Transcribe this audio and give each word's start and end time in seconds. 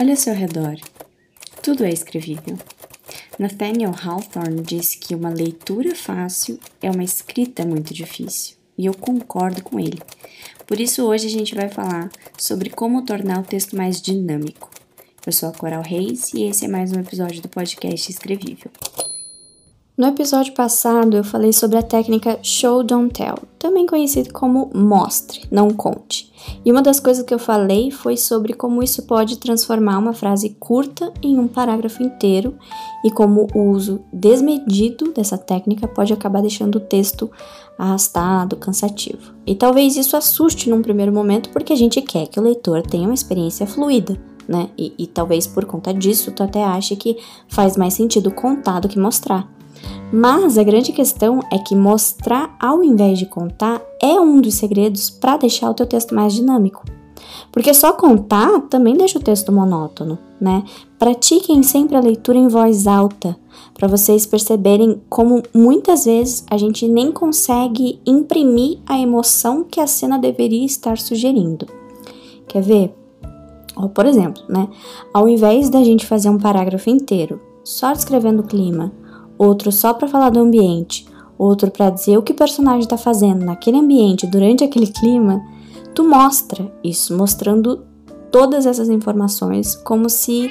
Olha 0.00 0.12
ao 0.12 0.16
seu 0.16 0.32
redor. 0.32 0.76
Tudo 1.60 1.84
é 1.84 1.90
escrevível. 1.90 2.56
Nathaniel 3.36 3.92
Hawthorne 4.00 4.62
disse 4.62 4.96
que 4.96 5.12
uma 5.12 5.28
leitura 5.28 5.92
fácil 5.92 6.56
é 6.80 6.88
uma 6.88 7.02
escrita 7.02 7.66
muito 7.66 7.92
difícil, 7.92 8.54
e 8.78 8.86
eu 8.86 8.94
concordo 8.94 9.60
com 9.60 9.80
ele. 9.80 10.00
Por 10.68 10.78
isso, 10.78 11.04
hoje 11.04 11.26
a 11.26 11.30
gente 11.30 11.52
vai 11.52 11.68
falar 11.68 12.12
sobre 12.38 12.70
como 12.70 13.04
tornar 13.04 13.40
o 13.40 13.44
texto 13.44 13.74
mais 13.76 14.00
dinâmico. 14.00 14.70
Eu 15.26 15.32
sou 15.32 15.48
a 15.48 15.52
Coral 15.52 15.82
Reis 15.82 16.32
e 16.32 16.44
esse 16.44 16.66
é 16.66 16.68
mais 16.68 16.92
um 16.92 17.00
episódio 17.00 17.42
do 17.42 17.48
podcast 17.48 18.08
Escrevível. 18.08 18.70
No 19.98 20.06
episódio 20.06 20.52
passado, 20.52 21.16
eu 21.16 21.24
falei 21.24 21.52
sobre 21.52 21.76
a 21.76 21.82
técnica 21.82 22.38
Show 22.40 22.84
Don't 22.84 23.12
Tell, 23.12 23.34
também 23.58 23.84
conhecida 23.84 24.30
como 24.32 24.70
mostre, 24.72 25.40
não 25.50 25.70
conte. 25.70 26.32
E 26.64 26.70
uma 26.70 26.80
das 26.80 27.00
coisas 27.00 27.24
que 27.24 27.34
eu 27.34 27.38
falei 27.38 27.90
foi 27.90 28.16
sobre 28.16 28.52
como 28.52 28.80
isso 28.80 29.02
pode 29.02 29.38
transformar 29.38 29.98
uma 29.98 30.12
frase 30.12 30.50
curta 30.50 31.12
em 31.20 31.36
um 31.36 31.48
parágrafo 31.48 32.00
inteiro 32.00 32.54
e 33.04 33.10
como 33.10 33.48
o 33.52 33.70
uso 33.70 34.00
desmedido 34.12 35.10
dessa 35.10 35.36
técnica 35.36 35.88
pode 35.88 36.12
acabar 36.12 36.42
deixando 36.42 36.76
o 36.76 36.80
texto 36.80 37.28
arrastado, 37.76 38.54
cansativo. 38.54 39.34
E 39.44 39.56
talvez 39.56 39.96
isso 39.96 40.16
assuste 40.16 40.70
num 40.70 40.80
primeiro 40.80 41.12
momento 41.12 41.50
porque 41.50 41.72
a 41.72 41.76
gente 41.76 42.00
quer 42.02 42.28
que 42.28 42.38
o 42.38 42.42
leitor 42.44 42.82
tenha 42.82 43.08
uma 43.08 43.14
experiência 43.14 43.66
fluida. 43.66 44.16
Né? 44.46 44.70
E, 44.78 44.94
e 44.96 45.06
talvez 45.08 45.46
por 45.46 45.64
conta 45.64 45.92
disso 45.92 46.30
tu 46.30 46.42
até 46.42 46.62
ache 46.64 46.94
que 46.94 47.18
faz 47.48 47.76
mais 47.76 47.94
sentido 47.94 48.30
contar 48.30 48.78
do 48.78 48.88
que 48.88 48.98
mostrar. 48.98 49.57
Mas 50.12 50.56
a 50.56 50.62
grande 50.62 50.92
questão 50.92 51.40
é 51.52 51.58
que 51.58 51.76
mostrar 51.76 52.56
ao 52.58 52.82
invés 52.82 53.18
de 53.18 53.26
contar 53.26 53.82
é 54.02 54.18
um 54.18 54.40
dos 54.40 54.54
segredos 54.54 55.10
para 55.10 55.36
deixar 55.36 55.70
o 55.70 55.74
teu 55.74 55.86
texto 55.86 56.14
mais 56.14 56.32
dinâmico. 56.32 56.82
Porque 57.52 57.74
só 57.74 57.92
contar 57.92 58.62
também 58.62 58.96
deixa 58.96 59.18
o 59.18 59.22
texto 59.22 59.52
monótono, 59.52 60.18
né? 60.40 60.64
Pratiquem 60.98 61.62
sempre 61.62 61.96
a 61.96 62.00
leitura 62.00 62.38
em 62.38 62.48
voz 62.48 62.86
alta, 62.86 63.36
para 63.74 63.86
vocês 63.86 64.24
perceberem 64.24 65.00
como 65.10 65.42
muitas 65.54 66.06
vezes 66.06 66.44
a 66.50 66.56
gente 66.56 66.88
nem 66.88 67.12
consegue 67.12 68.00
imprimir 68.06 68.78
a 68.86 68.98
emoção 68.98 69.62
que 69.62 69.80
a 69.80 69.86
cena 69.86 70.18
deveria 70.18 70.64
estar 70.64 70.96
sugerindo. 70.96 71.66
Quer 72.46 72.62
ver? 72.62 72.94
Ou, 73.76 73.88
por 73.88 74.06
exemplo, 74.06 74.42
né? 74.48 74.68
Ao 75.12 75.28
invés 75.28 75.68
da 75.68 75.84
gente 75.84 76.06
fazer 76.06 76.30
um 76.30 76.38
parágrafo 76.38 76.88
inteiro 76.88 77.40
só 77.62 77.92
descrevendo 77.92 78.40
o 78.40 78.46
clima, 78.46 78.90
outro 79.38 79.70
só 79.70 79.94
para 79.94 80.08
falar 80.08 80.30
do 80.30 80.40
ambiente, 80.40 81.06
outro 81.38 81.70
para 81.70 81.90
dizer 81.90 82.18
o 82.18 82.22
que 82.22 82.32
o 82.32 82.36
personagem 82.36 82.80
está 82.80 82.98
fazendo 82.98 83.44
naquele 83.44 83.78
ambiente 83.78 84.26
durante 84.26 84.64
aquele 84.64 84.88
clima, 84.88 85.40
tu 85.94 86.02
mostra 86.02 86.70
isso, 86.82 87.16
mostrando 87.16 87.84
todas 88.30 88.66
essas 88.66 88.88
informações 88.88 89.76
como 89.76 90.10
se 90.10 90.50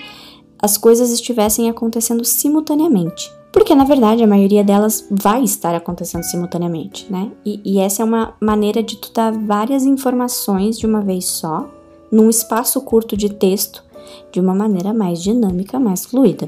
as 0.59 0.77
coisas 0.77 1.11
estivessem 1.11 1.69
acontecendo 1.69 2.23
simultaneamente. 2.23 3.31
Porque 3.52 3.73
na 3.73 3.83
verdade 3.83 4.23
a 4.23 4.27
maioria 4.27 4.63
delas 4.63 5.08
vai 5.09 5.43
estar 5.43 5.73
acontecendo 5.73 6.23
simultaneamente, 6.23 7.11
né? 7.11 7.31
E, 7.45 7.59
e 7.63 7.80
essa 7.80 8.02
é 8.02 8.05
uma 8.05 8.35
maneira 8.39 8.83
de 8.83 8.97
tu 8.97 9.11
dar 9.13 9.31
várias 9.31 9.83
informações 9.83 10.77
de 10.77 10.85
uma 10.85 11.02
vez 11.02 11.25
só, 11.25 11.67
num 12.11 12.30
espaço 12.30 12.80
curto 12.81 13.17
de 13.17 13.30
texto, 13.30 13.83
de 14.31 14.39
uma 14.39 14.53
maneira 14.53 14.93
mais 14.93 15.21
dinâmica, 15.21 15.80
mais 15.80 16.05
fluida. 16.05 16.47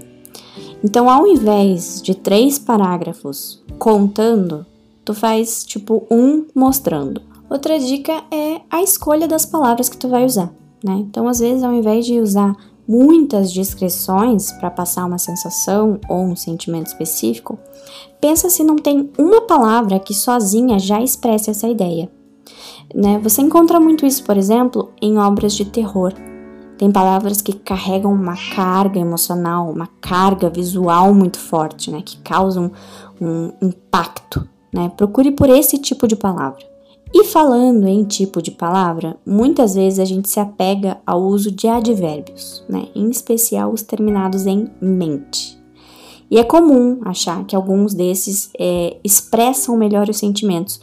Então, 0.83 1.09
ao 1.09 1.27
invés 1.27 2.01
de 2.01 2.15
três 2.15 2.57
parágrafos 2.57 3.61
contando, 3.77 4.65
tu 5.03 5.13
faz 5.13 5.65
tipo 5.65 6.05
um 6.09 6.45
mostrando. 6.55 7.21
Outra 7.49 7.79
dica 7.79 8.23
é 8.31 8.61
a 8.69 8.81
escolha 8.81 9.27
das 9.27 9.45
palavras 9.45 9.89
que 9.89 9.97
tu 9.97 10.07
vai 10.07 10.23
usar, 10.23 10.53
né? 10.83 10.93
Então, 10.99 11.27
às 11.27 11.39
vezes, 11.39 11.63
ao 11.63 11.73
invés 11.73 12.05
de 12.05 12.19
usar 12.19 12.55
muitas 12.87 13.51
descrições 13.51 14.51
para 14.51 14.71
passar 14.71 15.05
uma 15.05 15.17
sensação 15.17 15.99
ou 16.09 16.23
um 16.23 16.35
sentimento 16.35 16.87
específico, 16.87 17.59
pensa 18.21 18.49
se 18.49 18.63
não 18.63 18.75
tem 18.75 19.11
uma 19.17 19.41
palavra 19.41 19.99
que 19.99 20.13
sozinha 20.13 20.79
já 20.79 21.01
expresse 21.01 21.49
essa 21.49 21.67
ideia. 21.67 22.09
Né? 22.93 23.19
Você 23.19 23.41
encontra 23.41 23.79
muito 23.79 24.05
isso, 24.05 24.23
por 24.23 24.37
exemplo, 24.37 24.89
em 25.01 25.17
obras 25.17 25.53
de 25.53 25.65
terror. 25.65 26.13
Tem 26.79 26.89
palavras 26.89 27.41
que 27.41 27.51
carregam 27.51 28.13
uma 28.13 28.37
carga 28.55 28.97
emocional, 28.97 29.69
uma 29.69 29.89
carga 29.99 30.49
visual 30.49 31.13
muito 31.13 31.37
forte, 31.37 31.91
né? 31.91 32.01
Que 32.01 32.15
causam 32.19 32.71
um 33.19 33.51
impacto, 33.61 34.47
né? 34.73 34.89
Procure 34.95 35.29
por 35.31 35.49
esse 35.49 35.77
tipo 35.77 36.07
de 36.07 36.15
palavra. 36.15 36.65
E 37.13 37.25
falando 37.25 37.85
em 37.85 38.05
tipo 38.05 38.41
de 38.41 38.51
palavra, 38.51 39.17
muitas 39.25 39.75
vezes 39.75 39.99
a 39.99 40.05
gente 40.05 40.29
se 40.29 40.39
apega 40.39 40.97
ao 41.05 41.21
uso 41.21 41.51
de 41.51 41.67
advérbios, 41.67 42.63
né? 42.69 42.87
Em 42.95 43.09
especial 43.09 43.73
os 43.73 43.81
terminados 43.81 44.45
em 44.45 44.71
mente. 44.79 45.58
E 46.31 46.37
é 46.37 46.43
comum 46.43 46.99
achar 47.03 47.43
que 47.45 47.55
alguns 47.55 47.93
desses 47.93 48.51
é, 48.57 48.97
expressam 49.03 49.75
melhor 49.75 50.07
os 50.09 50.17
sentimentos, 50.17 50.79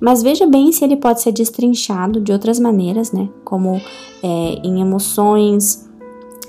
mas 0.00 0.22
veja 0.22 0.46
bem 0.46 0.72
se 0.72 0.84
ele 0.84 0.96
pode 0.96 1.20
ser 1.20 1.32
destrinchado 1.32 2.20
de 2.20 2.32
outras 2.32 2.58
maneiras, 2.58 3.12
né? 3.12 3.28
Como 3.44 3.80
é, 4.22 4.60
em 4.64 4.80
emoções, 4.80 5.86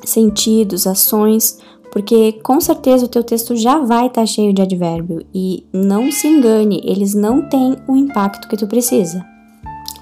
sentidos, 0.06 0.88
ações, 0.88 1.60
porque 1.92 2.34
com 2.44 2.62
certeza 2.62 3.06
o 3.06 3.10
teu 3.10 3.24
texto 3.24 3.56
já 3.56 3.80
vai 3.80 4.08
estar 4.08 4.22
tá 4.22 4.26
cheio 4.26 4.54
de 4.54 4.62
advérbio 4.62 5.26
e 5.34 5.66
não 5.74 6.12
se 6.12 6.28
engane, 6.28 6.82
eles 6.86 7.14
não 7.14 7.50
têm 7.50 7.76
o 7.88 7.96
impacto 7.96 8.48
que 8.48 8.58
tu 8.58 8.68
precisa. 8.68 9.26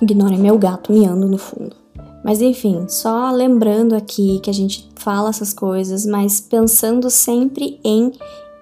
Ignore 0.01 0.37
meu 0.37 0.57
gato 0.57 0.91
miando 0.91 1.27
no 1.27 1.37
fundo. 1.37 1.84
Mas 2.25 2.41
enfim, 2.41 2.87
só 2.87 3.29
lembrando 3.29 3.93
aqui 3.93 4.39
que 4.39 4.49
a 4.49 4.53
gente 4.53 4.89
fala 4.95 5.29
essas 5.29 5.53
coisas, 5.53 6.07
mas 6.07 6.39
pensando 6.39 7.07
sempre 7.07 7.79
em 7.83 8.11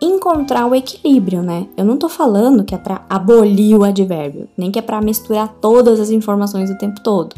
encontrar 0.02 0.66
o 0.66 0.76
equilíbrio, 0.76 1.42
né? 1.42 1.66
Eu 1.78 1.86
não 1.86 1.96
tô 1.96 2.10
falando 2.10 2.66
que 2.66 2.76
é 2.76 2.78
para 2.78 3.06
abolir 3.10 3.80
o 3.80 3.86
advérbio, 3.86 4.50
nem 4.58 4.70
que 4.70 4.78
é 4.78 4.82
para 4.82 5.00
misturar 5.00 5.48
todas 5.62 5.98
as 6.02 6.10
informações 6.10 6.70
o 6.70 6.78
tempo 6.78 7.00
todo. 7.00 7.38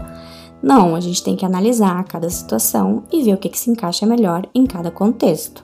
Não, 0.64 0.96
a 0.96 1.00
gente 1.00 1.22
tem 1.22 1.36
que 1.36 1.46
analisar 1.46 2.04
cada 2.06 2.28
situação 2.28 3.04
e 3.12 3.22
ver 3.22 3.36
o 3.36 3.38
que, 3.38 3.48
que 3.48 3.60
se 3.60 3.70
encaixa 3.70 4.08
melhor 4.08 4.48
em 4.56 4.66
cada 4.66 4.90
contexto. 4.90 5.64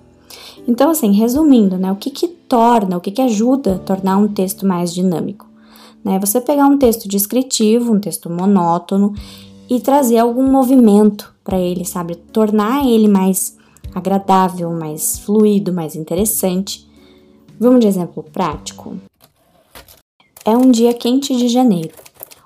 Então, 0.68 0.92
assim, 0.92 1.12
resumindo, 1.12 1.76
né, 1.76 1.92
o 1.92 1.96
que, 1.96 2.12
que 2.12 2.28
torna, 2.28 2.98
o 2.98 3.02
que, 3.02 3.10
que 3.10 3.22
ajuda 3.24 3.78
a 3.78 3.80
tornar 3.80 4.18
um 4.18 4.28
texto 4.28 4.64
mais 4.64 4.94
dinâmico? 4.94 5.48
Né? 6.06 6.20
Você 6.20 6.40
pegar 6.40 6.68
um 6.68 6.78
texto 6.78 7.08
descritivo, 7.08 7.92
um 7.92 8.00
texto 8.00 8.30
monótono 8.30 9.16
e 9.72 9.80
trazer 9.80 10.18
algum 10.18 10.52
movimento 10.52 11.34
para 11.46 11.58
ele, 11.58 11.86
sabe? 11.86 12.16
Tornar 12.16 12.86
ele 12.86 13.08
mais 13.08 13.56
agradável, 13.96 14.70
mais 14.70 15.18
fluido, 15.20 15.72
mais 15.72 15.96
interessante. 15.96 16.86
Vamos 17.58 17.80
de 17.80 17.88
exemplo 17.88 18.22
prático. 18.22 18.98
É 20.44 20.58
um 20.58 20.70
dia 20.70 20.94
quente 20.94 21.34
de 21.38 21.48
janeiro. 21.48 21.94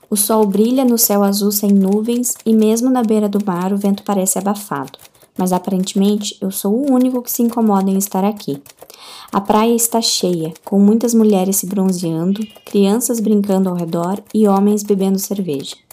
O 0.08 0.16
sol 0.16 0.46
brilha 0.46 0.85
no 0.85 1.00
céu 1.00 1.24
azul 1.24 1.52
sem 1.52 1.72
nuvens 1.72 2.35
e 2.46 2.53
mesmo 2.53 2.91
na 2.91 3.02
beira 3.02 3.28
do 3.28 3.44
mar 3.44 3.74
o 3.74 3.78
vento 3.78 4.03
parece 4.03 4.38
abafado. 4.38 5.00
Mas 5.35 5.52
aparentemente 5.52 6.38
eu 6.40 6.52
sou 6.52 6.75
o 6.75 6.91
único 6.94 7.24
que 7.24 7.31
se 7.31 7.41
incomoda 7.41 7.90
em 7.90 7.97
estar 7.97 8.24
aqui. 8.24 8.62
A 9.31 9.41
praia 9.41 9.74
está 9.74 10.00
cheia, 10.00 10.53
com 10.64 10.78
muitas 10.78 11.16
mulheres 11.16 11.56
se 11.56 11.66
bronzeando, 11.66 12.46
crianças 12.64 13.19
brincando 13.19 13.68
ao 13.68 13.75
redor 13.75 14.22
e 14.31 14.47
homens 14.47 14.84
bebendo 14.84 15.18
cerveja. 15.18 15.84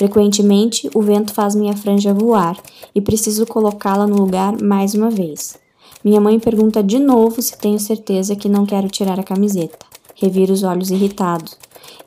Frequentemente, 0.00 0.88
o 0.94 1.02
vento 1.02 1.34
faz 1.34 1.54
minha 1.54 1.76
franja 1.76 2.14
voar 2.14 2.56
e 2.94 3.02
preciso 3.02 3.44
colocá-la 3.44 4.06
no 4.06 4.16
lugar 4.16 4.58
mais 4.58 4.94
uma 4.94 5.10
vez. 5.10 5.58
Minha 6.02 6.18
mãe 6.18 6.40
pergunta 6.40 6.82
de 6.82 6.98
novo 6.98 7.42
se 7.42 7.58
tenho 7.58 7.78
certeza 7.78 8.34
que 8.34 8.48
não 8.48 8.64
quero 8.64 8.88
tirar 8.88 9.20
a 9.20 9.22
camiseta. 9.22 9.84
Reviro 10.14 10.54
os 10.54 10.62
olhos 10.62 10.90
irritados. 10.90 11.54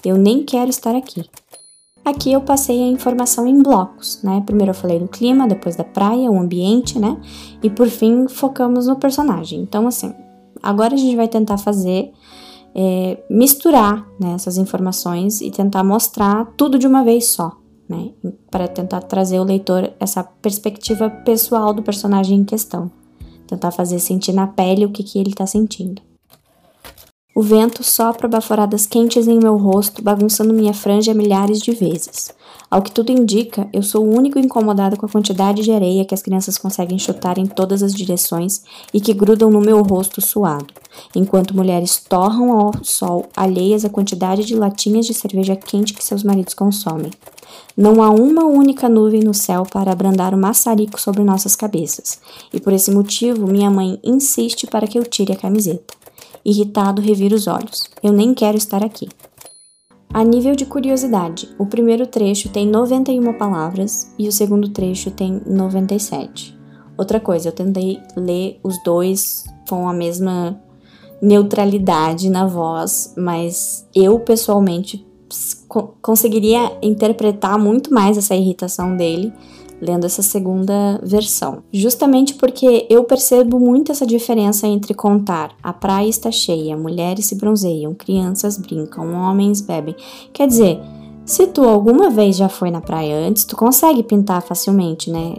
Eu 0.03 0.17
nem 0.17 0.41
quero 0.41 0.71
estar 0.71 0.95
aqui. 0.95 1.23
Aqui 2.03 2.33
eu 2.33 2.41
passei 2.41 2.81
a 2.81 2.87
informação 2.87 3.45
em 3.45 3.61
blocos, 3.61 4.23
né? 4.23 4.41
Primeiro 4.43 4.71
eu 4.71 4.75
falei 4.75 4.97
do 4.97 5.07
clima, 5.07 5.47
depois 5.47 5.75
da 5.75 5.83
praia, 5.83 6.31
o 6.31 6.39
ambiente, 6.39 6.97
né? 6.97 7.15
E 7.62 7.69
por 7.69 7.89
fim 7.89 8.27
focamos 8.27 8.88
no 8.88 8.95
personagem. 8.95 9.59
Então, 9.59 9.85
assim, 9.85 10.12
agora 10.63 10.95
a 10.95 10.97
gente 10.97 11.15
vai 11.15 11.27
tentar 11.27 11.59
fazer 11.59 12.12
é, 12.73 13.23
misturar 13.29 14.03
né, 14.19 14.33
essas 14.33 14.57
informações 14.57 15.41
e 15.41 15.51
tentar 15.51 15.83
mostrar 15.83 16.51
tudo 16.57 16.79
de 16.79 16.88
uma 16.88 17.03
vez 17.03 17.27
só 17.27 17.62
né? 17.88 18.12
Para 18.50 18.68
tentar 18.68 19.01
trazer 19.01 19.39
o 19.39 19.44
leitor 19.44 19.94
essa 20.00 20.24
perspectiva 20.24 21.09
pessoal 21.09 21.74
do 21.74 21.83
personagem 21.83 22.39
em 22.39 22.45
questão. 22.45 22.91
Tentar 23.47 23.71
fazer 23.71 24.00
sentir 24.00 24.33
na 24.33 24.47
pele 24.47 24.85
o 24.85 24.91
que, 24.91 25.03
que 25.03 25.19
ele 25.19 25.30
está 25.30 25.45
sentindo. 25.45 26.01
O 27.35 27.41
vento 27.41 27.83
sopra 27.83 28.27
baforadas 28.27 28.85
quentes 28.85 29.27
em 29.27 29.39
meu 29.39 29.57
rosto, 29.57 30.03
bagunçando 30.03 30.53
minha 30.53 30.71
franja 30.71 31.15
milhares 31.15 31.59
de 31.59 31.71
vezes. 31.71 32.31
Ao 32.69 32.80
que 32.80 32.91
tudo 32.91 33.12
indica, 33.12 33.68
eu 33.74 33.81
sou 33.81 34.06
o 34.06 34.15
único 34.15 34.38
incomodado 34.38 34.97
com 34.97 35.07
a 35.07 35.09
quantidade 35.09 35.63
de 35.63 35.71
areia 35.71 36.06
que 36.06 36.13
as 36.13 36.21
crianças 36.21 36.59
conseguem 36.59 37.00
chutar 37.00 37.39
em 37.39 37.47
todas 37.47 37.81
as 37.81 37.91
direções 37.91 38.62
e 38.94 39.01
que 39.01 39.15
grudam 39.15 39.50
no 39.50 39.59
meu 39.59 39.81
rosto 39.81 40.21
suado, 40.21 40.68
enquanto 41.15 41.56
mulheres 41.56 41.97
torram 41.97 42.51
ao 42.51 42.71
sol 42.83 43.25
alheias 43.35 43.83
à 43.83 43.89
quantidade 43.89 44.45
de 44.45 44.53
latinhas 44.56 45.07
de 45.07 45.15
cerveja 45.15 45.56
quente 45.56 45.95
que 45.95 46.06
seus 46.06 46.24
maridos 46.24 46.53
consomem. 46.53 47.09
Não 47.75 48.03
há 48.03 48.12
uma 48.12 48.45
única 48.45 48.88
nuvem 48.88 49.21
no 49.21 49.33
céu 49.33 49.63
para 49.63 49.91
abrandar 49.91 50.35
o 50.35 50.38
maçarico 50.38 51.01
sobre 51.01 51.24
nossas 51.24 51.56
cabeças, 51.56 52.19
e 52.53 52.59
por 52.59 52.74
esse 52.74 52.91
motivo 52.91 53.47
minha 53.47 53.71
mãe 53.71 54.00
insiste 54.03 54.68
para 54.68 54.85
que 54.85 55.00
eu 55.00 55.03
tire 55.03 55.33
a 55.33 55.35
camiseta. 55.35 56.02
Irritado, 56.45 57.01
revira 57.01 57.36
os 57.36 57.48
olhos. 57.48 57.90
Eu 58.01 58.12
nem 58.12 58.34
quero 58.34 58.57
estar 58.57 58.84
aqui. 58.84 59.07
A 60.13 60.24
nível 60.24 60.56
de 60.56 60.66
curiosidade, 60.66 61.50
o 61.57 61.66
primeiro 61.66 62.06
trecho 62.06 62.50
tem 62.50 62.68
91 62.68 63.34
palavras 63.34 64.13
e 64.19 64.28
o 64.28 64.31
segundo 64.31 64.69
trecho 64.69 65.10
tem 65.10 65.42
97. 65.45 66.56
Outra 66.95 67.19
coisa, 67.19 67.50
eu 67.50 67.51
tentei 67.51 68.00
ler 68.16 68.60
os 68.63 68.81
dois 68.84 69.44
com 69.68 69.88
a 69.88 69.94
mesma 69.94 70.62
neutralidade 71.19 72.30
na 72.30 72.45
voz, 72.45 73.13
mas 73.18 73.88
eu 73.95 74.19
pessoalmente 74.19 75.04
conseguiria 76.01 76.78
interpretar 76.84 77.57
muito 77.57 77.92
mais 77.92 78.18
essa 78.18 78.36
irritação 78.36 78.95
dele 78.95 79.34
lendo 79.83 80.06
essa 80.06 80.21
segunda 80.21 81.00
versão. 81.03 81.63
Justamente 81.71 82.35
porque 82.35 82.88
eu 82.89 83.03
percebo 83.03 83.59
muito 83.59 83.91
essa 83.91 84.06
diferença 84.06 84.65
entre 84.65 84.94
contar 84.94 85.51
a 85.62 85.74
praia 85.74 86.07
está 86.07 86.31
cheia, 86.31 86.77
mulheres 86.77 87.25
se 87.25 87.35
bronzeiam, 87.35 87.94
crianças 87.94 88.57
brincam, 88.57 89.13
homens 89.13 89.59
bebem. 89.59 89.95
Quer 90.31 90.47
dizer, 90.47 90.80
se 91.25 91.47
tu 91.47 91.63
alguma 91.63 92.09
vez 92.09 92.35
já 92.38 92.47
foi 92.47 92.71
na 92.71 92.81
praia 92.81 93.15
antes, 93.27 93.44
tu 93.44 93.56
consegue 93.56 94.03
pintar 94.03 94.41
facilmente, 94.41 95.12
né? 95.12 95.33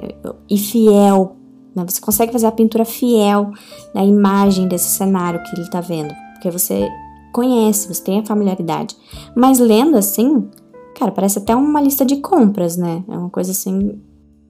E 0.49 0.59
fiel, 0.59 1.37
né? 1.75 1.85
Você 1.89 2.01
consegue 2.01 2.33
fazer 2.33 2.47
a 2.47 2.53
pintura 2.53 2.85
fiel 2.85 3.51
na 3.95 4.05
imagem 4.05 4.69
desse 4.69 4.91
cenário 4.91 5.43
que 5.43 5.59
ele 5.59 5.69
tá 5.71 5.81
vendo, 5.81 6.15
porque 6.35 6.51
você 6.51 6.89
conhece, 7.33 7.89
você 7.89 8.03
tem 8.03 8.21
a 8.21 8.25
familiaridade. 8.25 8.97
Mas 9.35 9.59
lendo 9.59 9.97
assim, 9.97 10.49
cara, 10.95 11.11
parece 11.11 11.39
até 11.39 11.55
uma 11.55 11.81
lista 11.81 12.05
de 12.05 12.17
compras, 12.17 12.77
né? 12.77 13.05
É 13.09 13.19
uma 13.19 13.31
coisa 13.31 13.51
assim 13.51 14.01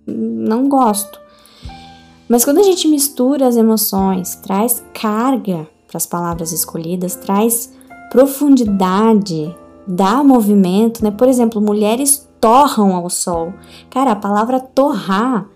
não 0.07 0.69
gosto. 0.69 1.21
Mas 2.29 2.45
quando 2.45 2.59
a 2.59 2.63
gente 2.63 2.89
mistura 2.89 3.47
as 3.47 3.57
emoções, 3.57 4.35
traz 4.37 4.83
carga 4.95 5.69
para 5.87 5.99
as 5.99 6.07
palavras 6.07 6.53
escolhidas, 6.53 7.17
traz 7.17 7.73
profundidade, 8.11 9.55
dá 9.87 10.23
movimento, 10.23 11.05
né? 11.05 11.11
Por 11.11 11.29
exemplo, 11.29 11.61
mulheres 11.61 12.29
torram 12.41 12.95
ao 12.95 13.09
sol. 13.11 13.53
Cara, 13.91 14.13
a 14.13 14.17
palavra 14.17 14.61
torrar 14.61 15.49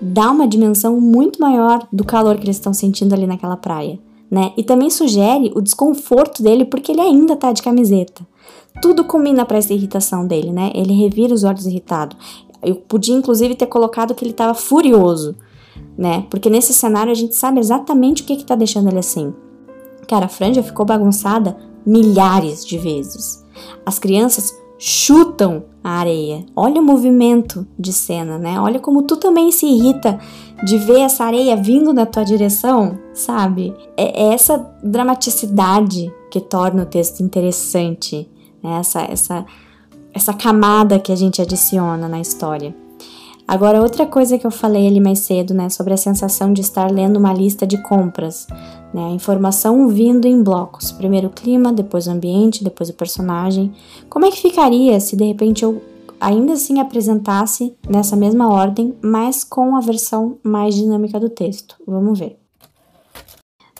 dá 0.00 0.30
uma 0.30 0.46
dimensão 0.46 1.00
muito 1.00 1.40
maior 1.40 1.86
do 1.92 2.04
calor 2.04 2.36
que 2.36 2.44
eles 2.44 2.56
estão 2.56 2.74
sentindo 2.74 3.14
ali 3.14 3.26
naquela 3.26 3.56
praia, 3.56 3.98
né? 4.30 4.52
E 4.56 4.62
também 4.62 4.90
sugere 4.90 5.52
o 5.54 5.60
desconforto 5.60 6.42
dele 6.42 6.64
porque 6.64 6.92
ele 6.92 7.00
ainda 7.00 7.36
tá 7.36 7.52
de 7.52 7.62
camiseta. 7.62 8.26
Tudo 8.82 9.04
combina 9.04 9.44
para 9.44 9.58
essa 9.58 9.72
irritação 9.72 10.26
dele, 10.26 10.52
né? 10.52 10.70
Ele 10.74 10.92
revira 10.92 11.32
os 11.32 11.44
olhos 11.44 11.66
irritado. 11.66 12.16
Eu 12.62 12.76
podia, 12.76 13.14
inclusive, 13.14 13.54
ter 13.54 13.66
colocado 13.66 14.14
que 14.14 14.24
ele 14.24 14.32
estava 14.32 14.54
furioso, 14.54 15.36
né? 15.96 16.26
Porque 16.30 16.50
nesse 16.50 16.72
cenário 16.72 17.12
a 17.12 17.14
gente 17.14 17.34
sabe 17.34 17.60
exatamente 17.60 18.22
o 18.22 18.26
que, 18.26 18.36
que 18.36 18.44
tá 18.44 18.54
deixando 18.54 18.88
ele 18.88 18.98
assim. 18.98 19.34
Cara, 20.08 20.26
a 20.26 20.28
franja 20.28 20.62
ficou 20.62 20.86
bagunçada 20.86 21.56
milhares 21.84 22.64
de 22.64 22.78
vezes. 22.78 23.44
As 23.84 23.98
crianças 23.98 24.52
chutam 24.78 25.64
a 25.82 25.90
areia. 25.90 26.44
Olha 26.54 26.80
o 26.80 26.84
movimento 26.84 27.66
de 27.78 27.92
cena, 27.92 28.38
né? 28.38 28.60
Olha 28.60 28.78
como 28.78 29.02
tu 29.02 29.16
também 29.16 29.50
se 29.50 29.66
irrita 29.66 30.18
de 30.64 30.78
ver 30.78 31.00
essa 31.00 31.24
areia 31.24 31.56
vindo 31.56 31.92
na 31.92 32.06
tua 32.06 32.24
direção, 32.24 32.98
sabe? 33.14 33.74
É, 33.96 34.24
é 34.24 34.34
essa 34.34 34.58
dramaticidade 34.82 36.12
que 36.30 36.40
torna 36.40 36.82
o 36.82 36.86
texto 36.86 37.20
interessante, 37.20 38.28
né? 38.62 38.78
essa, 38.80 39.02
essa 39.02 39.46
essa 40.16 40.32
camada 40.32 40.98
que 40.98 41.12
a 41.12 41.16
gente 41.16 41.42
adiciona 41.42 42.08
na 42.08 42.18
história. 42.18 42.74
Agora, 43.46 43.82
outra 43.82 44.06
coisa 44.06 44.38
que 44.38 44.46
eu 44.46 44.50
falei 44.50 44.88
ali 44.88 44.98
mais 44.98 45.18
cedo, 45.20 45.52
né, 45.52 45.68
sobre 45.68 45.92
a 45.92 45.96
sensação 45.96 46.54
de 46.54 46.62
estar 46.62 46.90
lendo 46.90 47.18
uma 47.18 47.34
lista 47.34 47.66
de 47.66 47.80
compras, 47.82 48.46
né, 48.94 49.08
a 49.08 49.10
informação 49.10 49.86
vindo 49.88 50.26
em 50.26 50.42
blocos, 50.42 50.90
primeiro 50.90 51.26
o 51.28 51.30
clima, 51.30 51.70
depois 51.70 52.06
o 52.06 52.10
ambiente, 52.10 52.64
depois 52.64 52.88
o 52.88 52.94
personagem. 52.94 53.72
Como 54.08 54.24
é 54.24 54.30
que 54.30 54.40
ficaria 54.40 54.98
se 54.98 55.14
de 55.14 55.24
repente 55.24 55.62
eu 55.62 55.82
ainda 56.18 56.54
assim 56.54 56.80
apresentasse 56.80 57.76
nessa 57.86 58.16
mesma 58.16 58.48
ordem, 58.48 58.96
mas 59.02 59.44
com 59.44 59.76
a 59.76 59.80
versão 59.80 60.38
mais 60.42 60.74
dinâmica 60.74 61.20
do 61.20 61.28
texto? 61.28 61.76
Vamos 61.86 62.18
ver. 62.18 62.38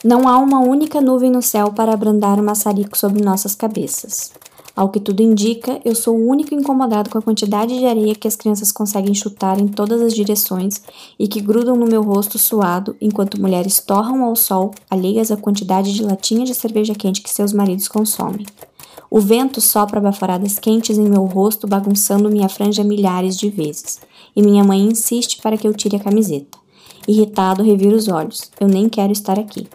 Não 0.04 0.28
há 0.28 0.36
uma 0.36 0.60
única 0.60 1.00
nuvem 1.00 1.30
no 1.30 1.40
céu 1.40 1.72
para 1.72 1.94
abrandar 1.94 2.38
o 2.38 2.42
maçarico 2.42 2.96
sobre 2.96 3.24
nossas 3.24 3.54
cabeças. 3.54 4.32
Ao 4.76 4.90
que 4.90 5.00
tudo 5.00 5.22
indica, 5.22 5.80
eu 5.86 5.94
sou 5.94 6.14
o 6.14 6.28
único 6.28 6.54
incomodado 6.54 7.08
com 7.08 7.16
a 7.16 7.22
quantidade 7.22 7.78
de 7.78 7.86
areia 7.86 8.14
que 8.14 8.28
as 8.28 8.36
crianças 8.36 8.70
conseguem 8.70 9.14
chutar 9.14 9.58
em 9.58 9.66
todas 9.66 10.02
as 10.02 10.12
direções 10.12 10.82
e 11.18 11.26
que 11.26 11.40
grudam 11.40 11.76
no 11.76 11.86
meu 11.86 12.02
rosto 12.02 12.38
suado 12.38 12.94
enquanto 13.00 13.40
mulheres 13.40 13.80
torram 13.80 14.22
ao 14.22 14.36
sol, 14.36 14.72
alheias 14.90 15.30
à 15.30 15.36
quantidade 15.38 15.94
de 15.94 16.02
latinha 16.02 16.44
de 16.44 16.54
cerveja 16.54 16.94
quente 16.94 17.22
que 17.22 17.30
seus 17.30 17.54
maridos 17.54 17.88
consomem. 17.88 18.44
O 19.10 19.18
vento 19.18 19.62
sopra 19.62 19.98
baforadas 19.98 20.58
quentes 20.58 20.98
em 20.98 21.08
meu 21.08 21.24
rosto, 21.24 21.66
bagunçando 21.66 22.28
minha 22.28 22.48
franja 22.48 22.84
milhares 22.84 23.38
de 23.38 23.48
vezes, 23.48 23.98
e 24.34 24.42
minha 24.42 24.62
mãe 24.62 24.80
insiste 24.80 25.40
para 25.40 25.56
que 25.56 25.66
eu 25.66 25.72
tire 25.72 25.96
a 25.96 26.00
camiseta. 26.00 26.58
Irritado, 27.08 27.62
reviro 27.62 27.96
os 27.96 28.08
olhos. 28.08 28.50
Eu 28.60 28.68
nem 28.68 28.90
quero 28.90 29.12
estar 29.12 29.38
aqui. 29.38 29.66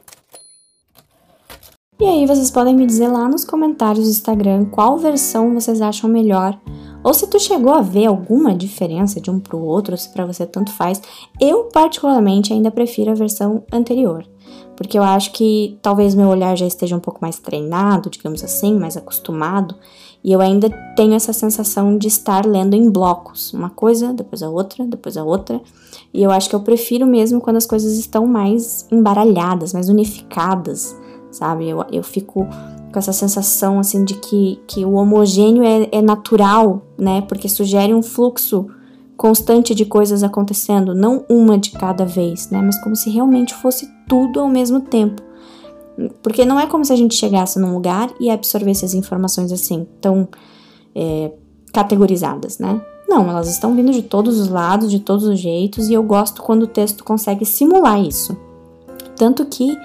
E 2.02 2.06
aí 2.06 2.26
vocês 2.26 2.50
podem 2.50 2.76
me 2.76 2.88
dizer 2.88 3.10
lá 3.10 3.30
nos 3.30 3.46
comentários 3.46 4.06
do 4.06 4.10
Instagram 4.10 4.66
qual 4.66 4.98
versão 4.98 5.54
vocês 5.54 5.84
acham 5.84 6.10
melhor. 6.10 6.60
Ou 7.04 7.14
se 7.14 7.28
tu 7.28 7.40
chegou 7.40 7.72
a 7.72 7.82
ver 7.82 8.08
alguma 8.08 8.56
diferença 8.56 9.22
de 9.22 9.30
um 9.30 9.40
para 9.40 9.56
o 9.56 9.64
outro, 9.64 9.94
ou 9.94 9.98
se 10.00 10.10
para 10.10 10.26
você 10.26 10.48
tanto 10.48 10.72
faz. 10.72 11.00
Eu 11.40 11.66
particularmente 11.66 12.52
ainda 12.52 12.72
prefiro 12.72 13.12
a 13.12 13.14
versão 13.14 13.64
anterior, 13.72 14.28
porque 14.76 14.98
eu 14.98 15.04
acho 15.04 15.32
que 15.32 15.78
talvez 15.80 16.16
meu 16.16 16.28
olhar 16.28 16.58
já 16.58 16.66
esteja 16.66 16.96
um 16.96 17.00
pouco 17.00 17.20
mais 17.22 17.38
treinado, 17.38 18.10
digamos 18.10 18.44
assim, 18.44 18.74
mais 18.74 18.98
acostumado, 18.98 19.76
e 20.24 20.32
eu 20.32 20.42
ainda 20.42 20.72
tenho 20.96 21.14
essa 21.14 21.34
sensação 21.34 22.00
de 22.00 22.08
estar 22.08 22.48
lendo 22.48 22.74
em 22.74 22.90
blocos, 22.90 23.54
uma 23.54 23.70
coisa, 23.70 24.12
depois 24.12 24.42
a 24.42 24.50
outra, 24.50 24.84
depois 24.88 25.18
a 25.18 25.24
outra. 25.24 25.62
E 26.12 26.24
eu 26.24 26.32
acho 26.32 26.50
que 26.50 26.56
eu 26.56 26.62
prefiro 26.62 27.06
mesmo 27.06 27.40
quando 27.40 27.58
as 27.58 27.68
coisas 27.68 27.96
estão 28.00 28.26
mais 28.26 28.88
embaralhadas, 28.92 29.72
mais 29.72 29.88
unificadas 29.88 31.00
sabe? 31.32 31.70
Eu, 31.70 31.86
eu 31.92 32.04
fico 32.04 32.48
com 32.92 33.00
essa 33.00 33.14
sensação, 33.14 33.80
assim, 33.80 34.04
de 34.04 34.16
que, 34.16 34.60
que 34.68 34.86
o 34.86 34.94
homogêneo 34.94 35.64
é, 35.64 35.88
é 35.92 36.02
natural, 36.02 36.82
né? 36.98 37.22
Porque 37.22 37.48
sugere 37.48 37.94
um 37.94 38.04
fluxo 38.04 38.68
constante 39.16 39.74
de 39.74 39.86
coisas 39.86 40.24
acontecendo, 40.24 40.96
não 40.96 41.24
uma 41.30 41.58
de 41.58 41.72
cada 41.72 42.06
vez, 42.06 42.50
né? 42.50 42.62
Mas 42.62 42.82
como 42.84 42.96
se 42.96 43.10
realmente 43.10 43.54
fosse 43.54 43.90
tudo 44.08 44.40
ao 44.40 44.50
mesmo 44.50 44.82
tempo. 44.82 45.22
Porque 46.24 46.44
não 46.44 46.60
é 46.60 46.66
como 46.66 46.84
se 46.84 46.92
a 46.92 46.96
gente 46.96 47.16
chegasse 47.16 47.60
num 47.60 47.74
lugar 47.74 48.12
e 48.20 48.30
absorvesse 48.30 48.84
as 48.84 48.94
informações 48.94 49.52
assim, 49.52 49.88
tão 50.02 50.28
é, 50.96 51.32
categorizadas, 51.72 52.58
né? 52.58 52.82
Não, 53.08 53.30
elas 53.30 53.50
estão 53.50 53.76
vindo 53.76 53.92
de 53.92 54.02
todos 54.02 54.40
os 54.40 54.48
lados, 54.48 54.90
de 54.90 55.00
todos 55.00 55.26
os 55.26 55.38
jeitos, 55.38 55.90
e 55.90 55.94
eu 55.94 56.02
gosto 56.02 56.42
quando 56.42 56.64
o 56.64 56.68
texto 56.68 57.04
consegue 57.04 57.46
simular 57.46 58.02
isso. 58.02 58.38
Tanto 59.16 59.46
que 59.46 59.78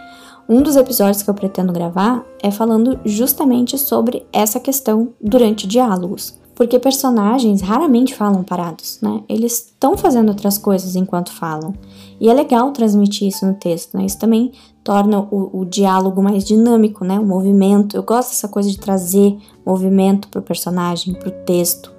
um 0.48 0.62
dos 0.62 0.76
episódios 0.76 1.22
que 1.22 1.30
eu 1.30 1.34
pretendo 1.34 1.72
gravar 1.72 2.24
é 2.40 2.50
falando 2.50 3.00
justamente 3.04 3.76
sobre 3.76 4.24
essa 4.32 4.60
questão 4.60 5.08
durante 5.20 5.66
diálogos, 5.66 6.38
porque 6.54 6.78
personagens 6.78 7.60
raramente 7.60 8.14
falam 8.14 8.44
parados, 8.44 9.00
né? 9.02 9.22
Eles 9.28 9.54
estão 9.54 9.96
fazendo 9.96 10.28
outras 10.28 10.56
coisas 10.56 10.94
enquanto 10.94 11.32
falam. 11.32 11.74
E 12.20 12.30
é 12.30 12.32
legal 12.32 12.70
transmitir 12.70 13.26
isso 13.26 13.44
no 13.44 13.54
texto, 13.54 13.96
né? 13.96 14.06
Isso 14.06 14.18
também 14.18 14.52
torna 14.84 15.20
o, 15.30 15.60
o 15.60 15.64
diálogo 15.64 16.22
mais 16.22 16.44
dinâmico, 16.44 17.04
né? 17.04 17.18
O 17.18 17.26
movimento. 17.26 17.96
Eu 17.96 18.04
gosto 18.04 18.30
dessa 18.30 18.48
coisa 18.48 18.70
de 18.70 18.78
trazer 18.78 19.36
movimento 19.66 20.28
pro 20.28 20.40
personagem, 20.40 21.12
pro 21.12 21.30
texto. 21.30 21.92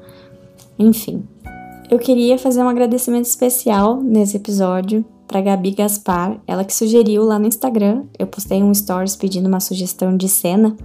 Enfim, 0.80 1.28
eu 1.92 2.00
queria 2.00 2.40
fazer 2.40 2.64
um 2.64 2.70
agradecimento 2.70 3.26
especial 3.26 4.02
nesse 4.02 4.38
episódio 4.38 5.06
para 5.28 5.42
Gabi 5.42 5.72
Gaspar, 5.72 6.40
ela 6.48 6.64
que 6.64 6.74
sugeriu 6.74 7.24
lá 7.24 7.38
no 7.38 7.46
Instagram. 7.46 8.04
Eu 8.18 8.26
postei 8.26 8.64
um 8.64 8.74
stories 8.74 9.16
pedindo 9.16 9.48
uma 9.48 9.60
sugestão 9.60 10.16
de 10.16 10.30
cena 10.30 10.76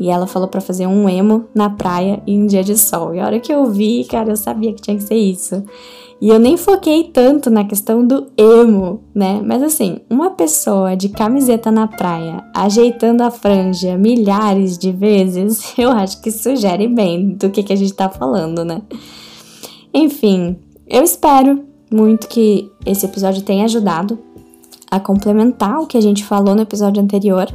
e 0.00 0.08
ela 0.08 0.26
falou 0.26 0.48
para 0.48 0.60
fazer 0.60 0.86
um 0.86 1.08
emo 1.08 1.44
na 1.54 1.68
praia 1.68 2.22
em 2.26 2.42
um 2.42 2.46
dia 2.46 2.64
de 2.64 2.76
sol. 2.76 3.14
E 3.14 3.20
a 3.20 3.26
hora 3.26 3.38
que 3.38 3.52
eu 3.52 3.66
vi, 3.66 4.04
cara, 4.04 4.30
eu 4.30 4.36
sabia 4.36 4.72
que 4.72 4.80
tinha 4.80 4.96
que 4.96 5.02
ser 5.02 5.16
isso. 5.16 5.62
E 6.22 6.28
eu 6.28 6.38
nem 6.38 6.56
foquei 6.56 7.04
tanto 7.04 7.50
na 7.50 7.64
questão 7.64 8.06
do 8.06 8.28
emo, 8.36 9.02
né? 9.12 9.42
Mas 9.44 9.62
assim, 9.62 9.98
uma 10.08 10.30
pessoa 10.30 10.96
de 10.96 11.08
camiseta 11.08 11.70
na 11.70 11.88
praia 11.88 12.44
ajeitando 12.54 13.22
a 13.22 13.30
franja 13.30 13.98
milhares 13.98 14.78
de 14.78 14.92
vezes, 14.92 15.74
eu 15.76 15.90
acho 15.90 16.22
que 16.22 16.30
sugere 16.30 16.86
bem 16.86 17.30
do 17.30 17.50
que, 17.50 17.62
que 17.62 17.72
a 17.72 17.76
gente 17.76 17.92
tá 17.92 18.08
falando, 18.08 18.64
né? 18.64 18.82
Enfim, 19.92 20.56
eu 20.86 21.02
espero 21.02 21.71
muito 21.94 22.28
que 22.28 22.70
esse 22.84 23.06
episódio 23.06 23.42
tenha 23.42 23.64
ajudado 23.64 24.18
a 24.90 25.00
complementar 25.00 25.80
o 25.80 25.86
que 25.86 25.96
a 25.96 26.00
gente 26.00 26.24
falou 26.24 26.54
no 26.54 26.62
episódio 26.62 27.02
anterior 27.02 27.52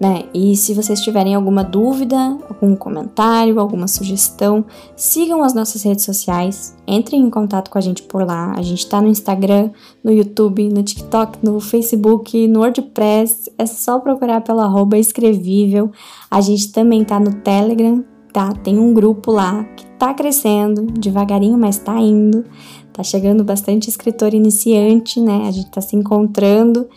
né? 0.00 0.24
E 0.32 0.56
se 0.56 0.72
vocês 0.72 0.98
tiverem 1.02 1.34
alguma 1.34 1.62
dúvida, 1.62 2.16
algum 2.48 2.74
comentário, 2.74 3.60
alguma 3.60 3.86
sugestão, 3.86 4.64
sigam 4.96 5.44
as 5.44 5.52
nossas 5.52 5.82
redes 5.82 6.06
sociais, 6.06 6.74
entrem 6.88 7.20
em 7.20 7.28
contato 7.28 7.70
com 7.70 7.76
a 7.76 7.82
gente 7.82 8.02
por 8.04 8.26
lá. 8.26 8.54
A 8.56 8.62
gente 8.62 8.88
tá 8.88 9.02
no 9.02 9.08
Instagram, 9.08 9.70
no 10.02 10.10
YouTube, 10.10 10.70
no 10.70 10.82
TikTok, 10.82 11.44
no 11.44 11.60
Facebook, 11.60 12.48
no 12.48 12.60
WordPress. 12.60 13.52
É 13.58 13.66
só 13.66 13.98
procurar 14.00 14.40
pelo 14.40 14.60
arroba 14.60 14.96
escrevível. 14.96 15.92
A 16.30 16.40
gente 16.40 16.72
também 16.72 17.04
tá 17.04 17.20
no 17.20 17.34
Telegram, 17.34 18.02
tá? 18.32 18.54
Tem 18.54 18.78
um 18.78 18.94
grupo 18.94 19.30
lá 19.30 19.64
que 19.76 19.84
tá 20.00 20.14
crescendo, 20.14 20.86
devagarinho, 20.86 21.58
mas 21.58 21.76
tá 21.76 22.00
indo. 22.00 22.42
Tá 22.90 23.02
chegando 23.02 23.44
bastante 23.44 23.90
escritor 23.90 24.32
iniciante, 24.32 25.20
né? 25.20 25.46
A 25.46 25.50
gente 25.50 25.70
tá 25.70 25.82
se 25.82 25.94
encontrando 25.94 26.88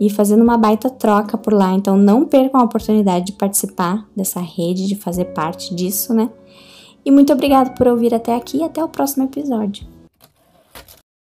e 0.00 0.08
fazendo 0.08 0.42
uma 0.42 0.56
baita 0.56 0.88
troca 0.88 1.36
por 1.36 1.52
lá. 1.52 1.74
Então 1.74 1.98
não 1.98 2.24
percam 2.24 2.58
a 2.58 2.64
oportunidade 2.64 3.26
de 3.26 3.32
participar 3.32 4.08
dessa 4.16 4.40
rede, 4.40 4.86
de 4.86 4.96
fazer 4.96 5.26
parte 5.26 5.74
disso, 5.74 6.14
né? 6.14 6.30
E 7.04 7.10
muito 7.10 7.30
obrigado 7.30 7.76
por 7.76 7.86
ouvir 7.86 8.14
até 8.14 8.34
aqui 8.34 8.58
e 8.58 8.64
até 8.64 8.82
o 8.82 8.88
próximo 8.88 9.24
episódio. 9.24 9.95